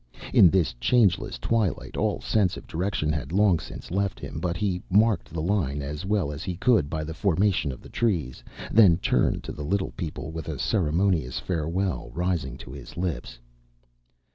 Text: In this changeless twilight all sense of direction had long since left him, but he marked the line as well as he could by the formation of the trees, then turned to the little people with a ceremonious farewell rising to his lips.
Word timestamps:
In 0.33 0.49
this 0.49 0.73
changeless 0.79 1.37
twilight 1.37 1.95
all 1.95 2.21
sense 2.21 2.57
of 2.57 2.65
direction 2.65 3.11
had 3.11 3.31
long 3.31 3.59
since 3.59 3.91
left 3.91 4.19
him, 4.19 4.39
but 4.39 4.57
he 4.57 4.81
marked 4.89 5.29
the 5.31 5.43
line 5.43 5.83
as 5.83 6.07
well 6.07 6.31
as 6.31 6.43
he 6.43 6.55
could 6.55 6.89
by 6.89 7.03
the 7.03 7.13
formation 7.13 7.71
of 7.71 7.81
the 7.83 7.87
trees, 7.89 8.43
then 8.71 8.97
turned 8.97 9.43
to 9.43 9.51
the 9.51 9.63
little 9.63 9.91
people 9.91 10.31
with 10.31 10.47
a 10.49 10.57
ceremonious 10.57 11.37
farewell 11.37 12.09
rising 12.15 12.57
to 12.57 12.71
his 12.71 12.97
lips. 12.97 13.37